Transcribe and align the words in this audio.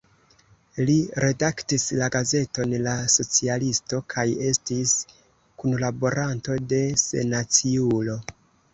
Li 0.89 0.93
redaktis 1.23 1.85
la 1.99 2.07
gazeton 2.15 2.73
"La 2.87 2.95
Socialisto" 3.17 4.01
kaj 4.15 4.27
estis 4.55 4.97
kunlaboranto 5.13 6.61
de 6.75 6.85
"Sennaciulo. 7.07 8.23